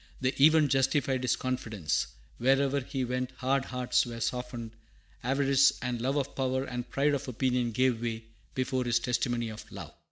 The 0.19 0.33
event 0.43 0.71
justified 0.71 1.21
his 1.21 1.35
confidence; 1.35 2.07
wherever 2.39 2.79
he 2.79 3.05
went 3.05 3.33
hard 3.37 3.65
hearts 3.65 4.03
were 4.03 4.19
softened, 4.19 4.71
avarice 5.23 5.73
and 5.79 6.01
love 6.01 6.15
of 6.17 6.33
power 6.35 6.63
and 6.63 6.89
pride 6.89 7.13
of 7.13 7.27
opinion 7.27 7.69
gave 7.69 8.01
way 8.01 8.23
before 8.55 8.83
his 8.83 8.97
testimony 8.97 9.49
of 9.49 9.71
love. 9.71 9.93